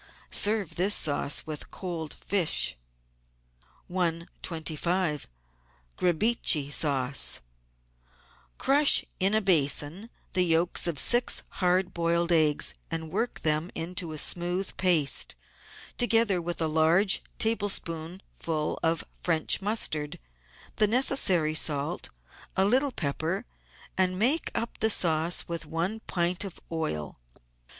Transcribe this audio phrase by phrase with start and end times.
[0.31, 2.75] Serve this sauce with cold fish.
[3.87, 5.27] 125
[5.95, 7.41] QRIBICHE SAUCE
[8.57, 14.11] Crush in a basin the yolks of six hard boiled eggs, and work them into
[14.11, 15.35] a smooth paste,
[15.99, 20.17] together with a large tablespoon ful of French mustard,
[20.77, 22.09] the necessary salt,
[22.57, 23.45] a little pepper,
[23.95, 27.19] and make up the sauce with one pint of oil.